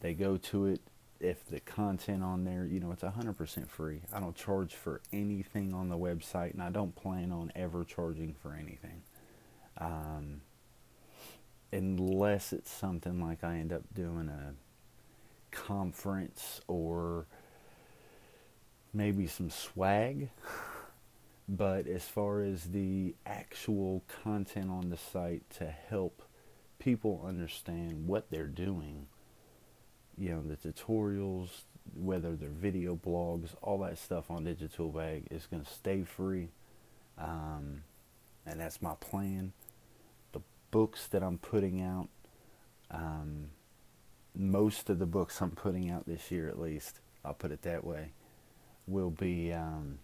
They 0.00 0.14
go 0.14 0.36
to 0.36 0.66
it. 0.66 0.80
If 1.24 1.46
the 1.46 1.60
content 1.60 2.22
on 2.22 2.44
there, 2.44 2.66
you 2.66 2.80
know, 2.80 2.92
it's 2.92 3.02
100% 3.02 3.68
free. 3.70 4.02
I 4.12 4.20
don't 4.20 4.36
charge 4.36 4.74
for 4.74 5.00
anything 5.10 5.72
on 5.72 5.88
the 5.88 5.96
website, 5.96 6.52
and 6.52 6.62
I 6.62 6.68
don't 6.68 6.94
plan 6.94 7.32
on 7.32 7.50
ever 7.56 7.82
charging 7.82 8.34
for 8.34 8.52
anything. 8.52 9.02
Um, 9.78 10.42
unless 11.72 12.52
it's 12.52 12.70
something 12.70 13.20
like 13.20 13.42
I 13.42 13.56
end 13.56 13.72
up 13.72 13.82
doing 13.94 14.28
a 14.28 14.52
conference 15.50 16.60
or 16.68 17.26
maybe 18.92 19.26
some 19.26 19.48
swag. 19.48 20.28
But 21.48 21.86
as 21.86 22.04
far 22.04 22.42
as 22.42 22.64
the 22.64 23.14
actual 23.24 24.02
content 24.22 24.70
on 24.70 24.90
the 24.90 24.98
site 24.98 25.48
to 25.58 25.66
help 25.66 26.22
people 26.78 27.24
understand 27.26 28.06
what 28.06 28.30
they're 28.30 28.46
doing, 28.46 29.06
you 30.18 30.30
know, 30.30 30.42
the 30.42 30.56
tutorials, 30.56 31.48
whether 31.94 32.34
they're 32.34 32.48
video 32.48 32.96
blogs, 32.96 33.50
all 33.62 33.78
that 33.78 33.98
stuff 33.98 34.30
on 34.30 34.44
Digital 34.44 34.88
Bag 34.88 35.24
is 35.30 35.46
going 35.46 35.62
to 35.62 35.70
stay 35.70 36.02
free. 36.02 36.48
Um, 37.18 37.82
and 38.46 38.60
that's 38.60 38.80
my 38.82 38.94
plan. 39.00 39.52
The 40.32 40.40
books 40.70 41.06
that 41.08 41.22
I'm 41.22 41.38
putting 41.38 41.82
out, 41.82 42.08
um, 42.90 43.50
most 44.34 44.90
of 44.90 44.98
the 44.98 45.06
books 45.06 45.40
I'm 45.40 45.52
putting 45.52 45.90
out 45.90 46.06
this 46.06 46.30
year 46.30 46.48
at 46.48 46.60
least, 46.60 47.00
I'll 47.24 47.34
put 47.34 47.52
it 47.52 47.62
that 47.62 47.84
way, 47.84 48.10
will 48.86 49.10
be 49.10 49.52
um, 49.52 49.98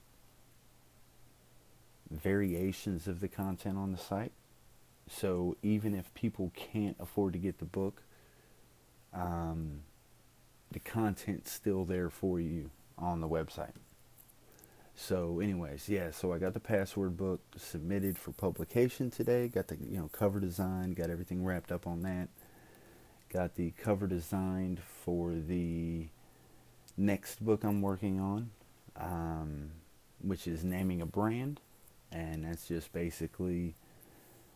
variations 2.10 3.06
of 3.06 3.20
the 3.20 3.28
content 3.28 3.76
on 3.76 3.92
the 3.92 3.98
site. 3.98 4.32
So 5.08 5.56
even 5.62 5.94
if 5.94 6.12
people 6.14 6.52
can't 6.54 6.96
afford 7.00 7.32
to 7.32 7.38
get 7.38 7.58
the 7.58 7.64
book, 7.64 8.02
um, 9.12 9.80
the 10.70 10.78
content's 10.78 11.50
still 11.50 11.84
there 11.84 12.10
for 12.10 12.40
you 12.40 12.70
on 12.98 13.20
the 13.20 13.28
website. 13.28 13.72
So, 14.94 15.40
anyways, 15.40 15.88
yeah. 15.88 16.10
So 16.10 16.32
I 16.32 16.38
got 16.38 16.52
the 16.52 16.60
password 16.60 17.16
book 17.16 17.40
submitted 17.56 18.18
for 18.18 18.32
publication 18.32 19.10
today. 19.10 19.48
Got 19.48 19.68
the 19.68 19.76
you 19.76 19.98
know 19.98 20.10
cover 20.12 20.40
design. 20.40 20.92
Got 20.92 21.10
everything 21.10 21.44
wrapped 21.44 21.72
up 21.72 21.86
on 21.86 22.02
that. 22.02 22.28
Got 23.32 23.54
the 23.54 23.72
cover 23.82 24.06
designed 24.06 24.80
for 24.80 25.32
the 25.34 26.08
next 26.96 27.44
book 27.44 27.64
I'm 27.64 27.80
working 27.80 28.20
on, 28.20 28.50
um, 28.96 29.70
which 30.20 30.46
is 30.46 30.64
naming 30.64 31.00
a 31.00 31.06
brand, 31.06 31.60
and 32.12 32.44
that's 32.44 32.68
just 32.68 32.92
basically 32.92 33.74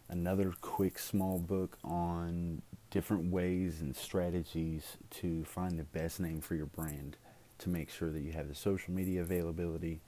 another 0.09 0.53
quick 0.61 0.99
small 0.99 1.39
book 1.39 1.79
on 1.85 2.63
different 2.91 3.31
ways 3.31 3.81
and 3.81 3.97
strategies 3.97 4.97
to 5.11 5.45
find 5.45 5.79
the 5.79 5.85
best 5.85 6.21
name 6.21 6.41
for 6.41 6.55
your 6.55 6.67
brand 6.67 7.17
to 7.59 7.69
make 7.69 7.91
sure 7.91 8.11
that 8.11 8.21
you 8.21 8.33
have 8.33 8.49
the 8.49 8.55
social 8.55 8.93
media 8.93 9.21
availability 9.21 10.01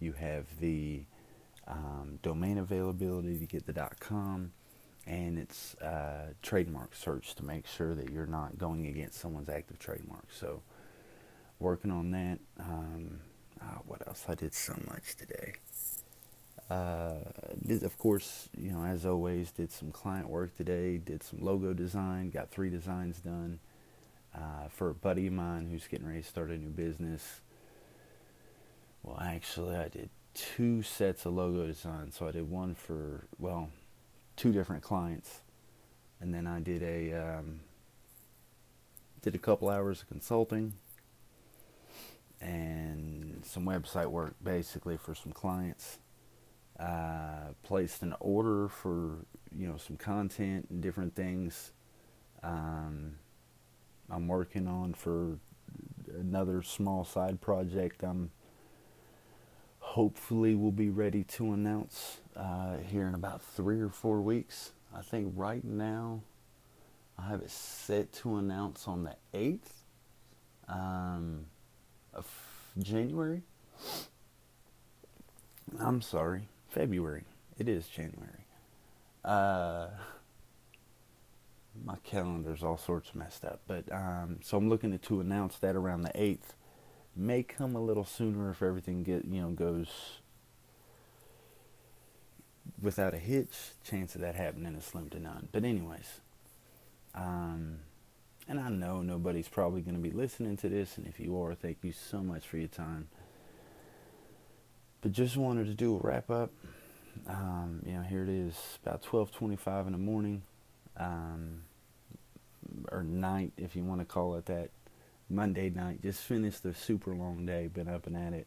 you 0.00 0.12
have 0.12 0.44
the 0.60 1.04
um, 1.66 2.18
domain 2.22 2.58
availability 2.58 3.38
to 3.38 3.46
get 3.46 3.66
the 3.66 3.72
.com, 4.00 4.52
and 5.06 5.38
it's 5.38 5.74
uh, 5.76 6.32
trademark 6.42 6.94
search 6.94 7.34
to 7.36 7.44
make 7.44 7.66
sure 7.66 7.94
that 7.94 8.10
you're 8.10 8.26
not 8.26 8.58
going 8.58 8.86
against 8.86 9.18
someone's 9.20 9.48
active 9.48 9.78
trademark. 9.78 10.26
So, 10.30 10.62
working 11.58 11.90
on 11.90 12.10
that. 12.10 12.38
Um, 12.60 13.20
oh, 13.62 13.82
what 13.86 14.06
else? 14.06 14.24
I 14.28 14.34
did 14.34 14.54
so 14.54 14.74
much 14.86 15.16
today. 15.16 15.54
Uh, 16.70 17.14
did, 17.66 17.82
of 17.82 17.98
course, 17.98 18.48
you 18.56 18.72
know, 18.72 18.84
as 18.84 19.06
always, 19.06 19.50
did 19.50 19.72
some 19.72 19.90
client 19.90 20.28
work 20.28 20.56
today. 20.56 20.98
Did 20.98 21.22
some 21.22 21.40
logo 21.40 21.72
design. 21.72 22.30
Got 22.30 22.50
three 22.50 22.70
designs 22.70 23.18
done 23.18 23.60
uh, 24.34 24.68
for 24.68 24.90
a 24.90 24.94
buddy 24.94 25.26
of 25.26 25.32
mine 25.32 25.68
who's 25.70 25.86
getting 25.86 26.06
ready 26.06 26.22
to 26.22 26.28
start 26.28 26.50
a 26.50 26.56
new 26.56 26.68
business. 26.68 27.40
Well, 29.02 29.18
actually, 29.20 29.76
I 29.76 29.88
did 29.88 30.10
two 30.34 30.82
sets 30.82 31.26
of 31.26 31.34
logo 31.34 31.66
design. 31.66 32.10
So 32.12 32.28
I 32.28 32.32
did 32.32 32.50
one 32.50 32.74
for, 32.74 33.26
well, 33.38 33.70
two 34.36 34.52
different 34.52 34.82
clients. 34.82 35.40
And 36.20 36.32
then 36.32 36.46
I 36.46 36.60
did 36.60 36.82
a, 36.82 37.12
um, 37.12 37.60
did 39.22 39.34
a 39.34 39.38
couple 39.38 39.68
hours 39.68 40.02
of 40.02 40.08
consulting 40.08 40.74
and 42.40 43.42
some 43.44 43.64
website 43.64 44.06
work 44.06 44.34
basically 44.42 44.96
for 44.96 45.14
some 45.14 45.32
clients. 45.32 45.98
Uh, 46.78 47.52
placed 47.62 48.02
an 48.02 48.14
order 48.18 48.68
for, 48.68 49.24
you 49.56 49.66
know, 49.68 49.76
some 49.76 49.96
content 49.96 50.66
and 50.70 50.82
different 50.82 51.14
things. 51.14 51.72
Um, 52.42 53.14
I'm 54.10 54.26
working 54.26 54.66
on 54.66 54.94
for 54.94 55.38
another 56.18 56.62
small 56.62 57.04
side 57.04 57.40
project 57.40 58.02
I'm 58.02 58.30
hopefully 59.94 60.56
we'll 60.56 60.72
be 60.72 60.90
ready 60.90 61.22
to 61.22 61.52
announce 61.52 62.18
uh, 62.34 62.78
here 62.78 63.06
in 63.06 63.14
about 63.14 63.40
three 63.40 63.80
or 63.80 63.90
four 63.90 64.20
weeks. 64.20 64.72
I 64.92 65.02
think 65.02 65.32
right 65.36 65.62
now 65.62 66.22
I 67.16 67.28
have 67.28 67.42
it 67.42 67.50
set 67.50 68.12
to 68.14 68.36
announce 68.36 68.88
on 68.88 69.04
the 69.04 69.14
8th 69.32 69.70
um, 70.68 71.46
of 72.12 72.26
January. 72.78 73.42
I'm 75.78 76.02
sorry, 76.02 76.48
February. 76.74 77.22
It 77.56 77.68
is 77.68 77.86
January. 77.86 78.46
Uh, 79.24 79.86
my 81.84 81.96
calendar's 82.02 82.64
all 82.64 82.76
sorts 82.76 83.14
messed 83.14 83.44
up, 83.44 83.60
but 83.68 83.84
um, 83.92 84.40
so 84.42 84.56
I'm 84.56 84.68
looking 84.68 84.98
to 84.98 85.20
announce 85.20 85.56
that 85.58 85.76
around 85.76 86.02
the 86.02 86.10
8th 86.10 86.54
may 87.16 87.44
come 87.44 87.76
a 87.76 87.80
little 87.80 88.04
sooner 88.04 88.50
if 88.50 88.60
everything 88.60 89.04
get 89.04 89.24
you 89.24 89.40
know 89.40 89.50
goes 89.50 90.18
without 92.82 93.14
a 93.14 93.18
hitch. 93.18 93.54
Chance 93.84 94.16
of 94.16 94.20
that 94.22 94.34
happening 94.34 94.74
is 94.74 94.84
slim 94.84 95.08
to 95.10 95.20
none. 95.20 95.48
But 95.52 95.64
anyways, 95.64 96.20
um, 97.14 97.78
and 98.48 98.58
I 98.58 98.68
know 98.68 99.00
nobody's 99.00 99.48
probably 99.48 99.80
going 99.80 99.94
to 99.94 100.02
be 100.02 100.10
listening 100.10 100.56
to 100.58 100.68
this, 100.68 100.98
and 100.98 101.06
if 101.06 101.20
you 101.20 101.40
are, 101.40 101.54
thank 101.54 101.78
you 101.82 101.92
so 101.92 102.20
much 102.20 102.48
for 102.48 102.56
your 102.56 102.68
time. 102.68 103.08
But 105.04 105.12
just 105.12 105.36
wanted 105.36 105.66
to 105.66 105.74
do 105.74 105.96
a 105.96 105.98
wrap 105.98 106.30
up. 106.30 106.50
Um, 107.28 107.82
you 107.84 107.92
know, 107.92 108.00
here 108.00 108.22
it 108.22 108.30
is, 108.30 108.78
about 108.82 109.02
twelve 109.02 109.30
twenty-five 109.30 109.86
in 109.86 109.92
the 109.92 109.98
morning, 109.98 110.40
um, 110.96 111.64
or 112.90 113.02
night, 113.02 113.52
if 113.58 113.76
you 113.76 113.84
want 113.84 114.00
to 114.00 114.06
call 114.06 114.34
it 114.36 114.46
that. 114.46 114.70
Monday 115.28 115.68
night. 115.68 116.00
Just 116.00 116.22
finished 116.22 116.62
the 116.62 116.72
super 116.72 117.14
long 117.14 117.44
day. 117.44 117.66
Been 117.66 117.86
up 117.86 118.06
and 118.06 118.16
at 118.16 118.32
it. 118.32 118.46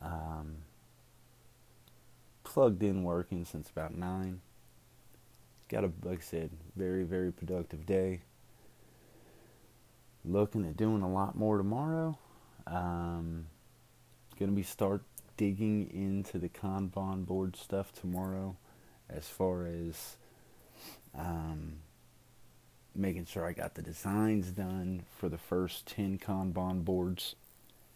Um, 0.00 0.56
plugged 2.42 2.82
in 2.82 3.04
working 3.04 3.44
since 3.44 3.68
about 3.68 3.94
nine. 3.94 4.40
Got 5.68 5.84
a 5.84 5.92
like 6.04 6.20
I 6.20 6.22
said, 6.22 6.50
very 6.74 7.04
very 7.04 7.30
productive 7.30 7.84
day. 7.84 8.22
Looking 10.24 10.64
at 10.64 10.78
doing 10.78 11.02
a 11.02 11.12
lot 11.12 11.36
more 11.36 11.58
tomorrow. 11.58 12.18
Um, 12.66 13.46
gonna 14.38 14.52
be 14.52 14.62
start 14.62 15.02
digging 15.36 15.90
into 15.92 16.38
the 16.38 16.48
Kanban 16.48 17.26
board 17.26 17.56
stuff 17.56 17.92
tomorrow, 17.92 18.56
as 19.08 19.28
far 19.28 19.66
as 19.66 20.16
um, 21.16 21.74
making 22.94 23.26
sure 23.26 23.46
I 23.46 23.52
got 23.52 23.74
the 23.74 23.82
designs 23.82 24.50
done 24.50 25.04
for 25.18 25.28
the 25.28 25.38
first 25.38 25.86
10 25.86 26.18
Kanban 26.18 26.84
boards. 26.84 27.34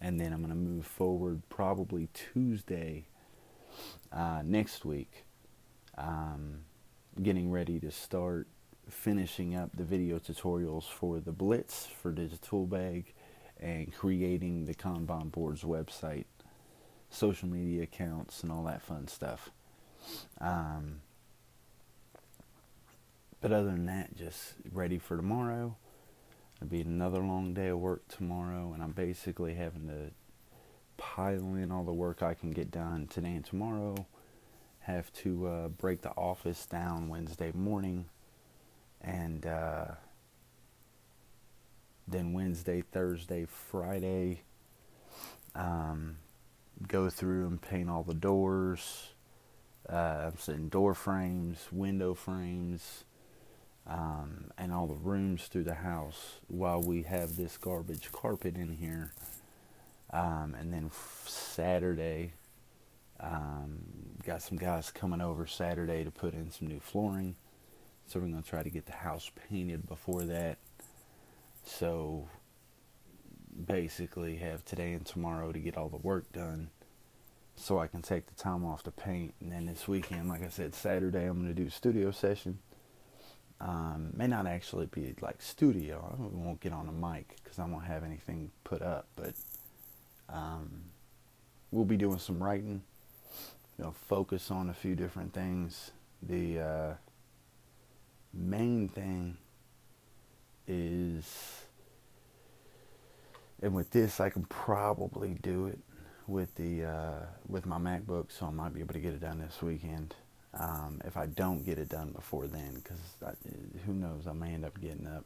And 0.00 0.20
then 0.20 0.32
I'm 0.32 0.38
going 0.38 0.50
to 0.50 0.56
move 0.56 0.86
forward 0.86 1.42
probably 1.48 2.08
Tuesday 2.14 3.06
uh, 4.12 4.42
next 4.44 4.84
week. 4.84 5.24
Um, 5.96 6.60
getting 7.20 7.50
ready 7.50 7.80
to 7.80 7.90
start 7.90 8.46
finishing 8.88 9.54
up 9.54 9.70
the 9.74 9.84
video 9.84 10.18
tutorials 10.18 10.84
for 10.84 11.20
the 11.20 11.32
Blitz 11.32 11.86
for 11.86 12.12
Digital 12.12 12.66
Bag 12.66 13.12
and 13.60 13.92
creating 13.92 14.64
the 14.64 14.74
Kanban 14.74 15.32
boards 15.32 15.62
website, 15.62 16.24
social 17.18 17.48
media 17.48 17.82
accounts, 17.82 18.42
and 18.42 18.52
all 18.52 18.64
that 18.64 18.80
fun 18.80 19.08
stuff. 19.08 19.50
Um, 20.40 21.00
but 23.40 23.52
other 23.52 23.70
than 23.70 23.86
that, 23.86 24.16
just 24.16 24.54
ready 24.72 24.98
for 24.98 25.16
tomorrow. 25.16 25.76
It'll 26.56 26.70
be 26.70 26.80
another 26.80 27.20
long 27.20 27.54
day 27.54 27.68
of 27.68 27.78
work 27.78 28.06
tomorrow, 28.08 28.72
and 28.72 28.82
I'm 28.82 28.92
basically 28.92 29.54
having 29.54 29.86
to 29.88 30.10
pile 30.96 31.54
in 31.54 31.70
all 31.70 31.84
the 31.84 31.92
work 31.92 32.22
I 32.22 32.34
can 32.34 32.50
get 32.50 32.70
done 32.70 33.06
today 33.06 33.34
and 33.34 33.44
tomorrow. 33.44 34.06
Have 34.80 35.12
to 35.14 35.46
uh, 35.46 35.68
break 35.68 36.02
the 36.02 36.10
office 36.10 36.66
down 36.66 37.08
Wednesday 37.08 37.52
morning, 37.54 38.06
and 39.00 39.46
uh, 39.46 39.86
then 42.08 42.32
Wednesday, 42.32 42.82
Thursday, 42.82 43.46
Friday, 43.46 44.42
um, 45.54 46.16
go 46.86 47.10
through 47.10 47.46
and 47.46 47.60
paint 47.60 47.90
all 47.90 48.02
the 48.02 48.14
doors. 48.14 49.10
Uh, 49.88 50.30
I'm 50.30 50.38
setting 50.38 50.68
door 50.68 50.94
frames, 50.94 51.66
window 51.72 52.14
frames, 52.14 53.04
um, 53.86 54.50
and 54.58 54.72
all 54.72 54.86
the 54.86 54.94
rooms 54.94 55.46
through 55.46 55.64
the 55.64 55.74
house 55.74 56.40
while 56.46 56.82
we 56.82 57.02
have 57.04 57.36
this 57.36 57.56
garbage 57.56 58.12
carpet 58.12 58.56
in 58.56 58.72
here. 58.72 59.12
Um, 60.10 60.54
and 60.58 60.72
then 60.72 60.90
Saturday, 61.24 62.32
um, 63.20 63.78
got 64.24 64.42
some 64.42 64.58
guys 64.58 64.90
coming 64.90 65.20
over 65.20 65.46
Saturday 65.46 66.04
to 66.04 66.10
put 66.10 66.34
in 66.34 66.50
some 66.50 66.68
new 66.68 66.80
flooring. 66.80 67.36
So 68.06 68.20
we're 68.20 68.28
going 68.28 68.42
to 68.42 68.48
try 68.48 68.62
to 68.62 68.70
get 68.70 68.86
the 68.86 68.92
house 68.92 69.30
painted 69.48 69.86
before 69.86 70.22
that. 70.22 70.58
So 71.64 72.28
basically, 73.66 74.36
have 74.36 74.64
today 74.64 74.92
and 74.92 75.04
tomorrow 75.04 75.52
to 75.52 75.58
get 75.58 75.76
all 75.76 75.88
the 75.88 75.96
work 75.96 76.30
done 76.32 76.70
so 77.56 77.78
I 77.78 77.88
can 77.88 78.02
take 78.02 78.26
the 78.26 78.34
time 78.34 78.64
off 78.64 78.82
to 78.84 78.90
paint. 78.90 79.34
And 79.40 79.50
then 79.50 79.66
this 79.66 79.88
weekend, 79.88 80.28
like 80.28 80.44
I 80.44 80.48
said, 80.48 80.74
Saturday, 80.74 81.24
I'm 81.24 81.42
going 81.42 81.54
to 81.54 81.62
do 81.62 81.70
studio 81.70 82.10
session 82.10 82.58
um, 83.60 84.10
may 84.14 84.26
not 84.26 84.46
actually 84.46 84.86
be 84.86 85.14
like 85.20 85.42
studio. 85.42 86.16
I 86.18 86.36
won't 86.36 86.60
get 86.60 86.72
on 86.72 86.88
a 86.88 86.92
mic 86.92 87.36
because 87.42 87.58
I 87.58 87.64
won't 87.66 87.84
have 87.84 88.04
anything 88.04 88.50
put 88.64 88.82
up. 88.82 89.06
But 89.16 89.34
um, 90.28 90.82
we'll 91.70 91.84
be 91.84 91.96
doing 91.96 92.18
some 92.18 92.42
writing. 92.42 92.82
You 93.76 93.84
know, 93.84 93.94
focus 94.08 94.50
on 94.50 94.70
a 94.70 94.74
few 94.74 94.94
different 94.94 95.32
things. 95.32 95.90
The 96.22 96.60
uh, 96.60 96.94
main 98.32 98.88
thing 98.88 99.36
is, 100.66 101.62
and 103.62 103.74
with 103.74 103.90
this, 103.90 104.20
I 104.20 104.30
can 104.30 104.44
probably 104.44 105.36
do 105.42 105.66
it 105.66 105.78
with 106.26 106.54
the 106.54 106.84
uh, 106.84 107.26
with 107.48 107.66
my 107.66 107.78
MacBook, 107.78 108.30
so 108.30 108.46
I 108.46 108.50
might 108.50 108.74
be 108.74 108.80
able 108.80 108.94
to 108.94 109.00
get 109.00 109.14
it 109.14 109.20
done 109.20 109.38
this 109.40 109.60
weekend. 109.62 110.14
Um, 110.54 111.00
if 111.04 111.16
I 111.16 111.26
don't 111.26 111.64
get 111.64 111.78
it 111.78 111.88
done 111.88 112.12
before 112.12 112.46
then, 112.46 112.74
because 112.74 112.98
who 113.84 113.92
knows, 113.92 114.26
I 114.26 114.32
may 114.32 114.54
end 114.54 114.64
up 114.64 114.80
getting 114.80 115.06
up 115.06 115.24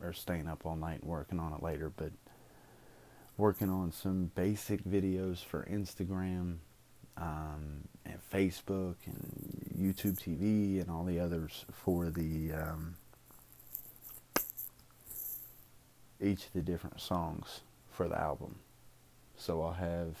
or 0.00 0.12
staying 0.12 0.48
up 0.48 0.66
all 0.66 0.76
night 0.76 1.00
and 1.00 1.10
working 1.10 1.38
on 1.38 1.52
it 1.52 1.62
later. 1.62 1.90
But 1.94 2.12
working 3.36 3.70
on 3.70 3.92
some 3.92 4.30
basic 4.34 4.84
videos 4.84 5.44
for 5.44 5.66
Instagram 5.70 6.56
um, 7.16 7.88
and 8.04 8.18
Facebook 8.32 8.96
and 9.06 9.72
YouTube 9.78 10.18
TV 10.18 10.80
and 10.80 10.90
all 10.90 11.04
the 11.04 11.20
others 11.20 11.64
for 11.72 12.10
the 12.10 12.52
um, 12.52 12.96
each 16.20 16.46
of 16.46 16.52
the 16.52 16.62
different 16.62 17.00
songs 17.00 17.60
for 17.98 18.06
the 18.06 18.16
album. 18.16 18.54
So 19.36 19.60
I'll 19.60 19.72
have 19.72 20.14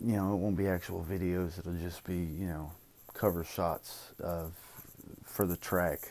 you 0.00 0.16
know, 0.16 0.32
it 0.32 0.36
won't 0.36 0.56
be 0.56 0.66
actual 0.66 1.06
videos, 1.08 1.58
it'll 1.58 1.74
just 1.74 2.02
be, 2.04 2.16
you 2.16 2.46
know, 2.46 2.72
cover 3.12 3.44
shots 3.44 4.12
of 4.20 4.54
for 5.24 5.46
the 5.46 5.58
track 5.58 6.10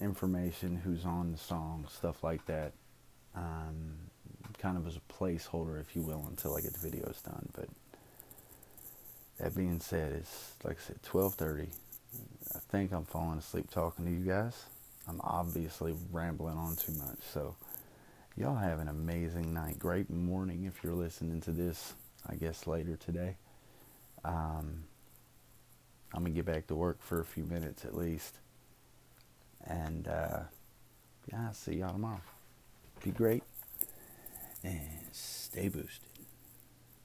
information, 0.00 0.74
who's 0.74 1.04
on 1.04 1.30
the 1.30 1.38
song, 1.38 1.86
stuff 1.88 2.24
like 2.24 2.44
that. 2.46 2.72
Um, 3.36 3.94
kind 4.58 4.76
of 4.76 4.86
as 4.86 4.96
a 4.96 5.12
placeholder, 5.12 5.80
if 5.80 5.94
you 5.94 6.02
will, 6.02 6.26
until 6.28 6.56
I 6.56 6.62
get 6.62 6.74
the 6.74 6.88
videos 6.88 7.22
done. 7.22 7.48
But 7.54 7.68
that 9.38 9.54
being 9.54 9.78
said, 9.78 10.12
it's 10.12 10.54
like 10.64 10.78
I 10.78 10.82
said, 10.82 11.02
12:30. 11.04 11.68
I 12.56 12.58
think 12.70 12.92
I'm 12.92 13.04
falling 13.04 13.38
asleep 13.38 13.70
talking 13.70 14.04
to 14.04 14.10
you 14.10 14.24
guys. 14.26 14.64
I'm 15.08 15.20
obviously 15.22 15.94
rambling 16.10 16.56
on 16.56 16.76
too 16.76 16.92
much. 16.92 17.18
So 17.32 17.56
y'all 18.36 18.56
have 18.56 18.78
an 18.80 18.88
amazing 18.88 19.52
night. 19.52 19.78
Great 19.78 20.10
morning 20.10 20.64
if 20.64 20.82
you're 20.82 20.94
listening 20.94 21.40
to 21.42 21.50
this. 21.50 21.94
I 22.28 22.36
guess 22.36 22.66
later 22.66 22.96
today. 22.96 23.36
Um, 24.24 24.84
I'm 26.14 26.22
gonna 26.22 26.30
get 26.30 26.44
back 26.44 26.68
to 26.68 26.74
work 26.74 27.02
for 27.02 27.20
a 27.20 27.24
few 27.24 27.44
minutes 27.44 27.84
at 27.84 27.96
least. 27.96 28.38
And 29.66 30.06
uh, 30.06 30.40
yeah, 31.30 31.46
I'll 31.48 31.54
see 31.54 31.74
y'all 31.74 31.92
tomorrow. 31.92 32.20
Be 33.02 33.10
great 33.10 33.42
and 34.62 34.80
stay 35.12 35.68
boosted. 35.68 36.11